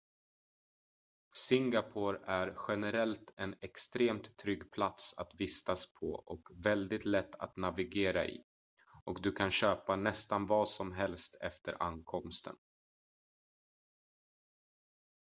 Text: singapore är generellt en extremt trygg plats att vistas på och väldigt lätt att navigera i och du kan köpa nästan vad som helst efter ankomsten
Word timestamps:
singapore 1.35 2.19
är 2.25 2.55
generellt 2.67 3.33
en 3.37 3.55
extremt 3.61 4.37
trygg 4.37 4.71
plats 4.71 5.17
att 5.17 5.33
vistas 5.37 5.93
på 5.93 6.07
och 6.11 6.47
väldigt 6.51 7.05
lätt 7.05 7.35
att 7.35 7.57
navigera 7.57 8.25
i 8.25 8.43
och 9.03 9.21
du 9.21 9.31
kan 9.31 9.51
köpa 9.51 9.95
nästan 9.95 10.45
vad 10.47 10.69
som 10.69 10.91
helst 10.91 11.37
efter 11.41 11.83
ankomsten 11.83 12.55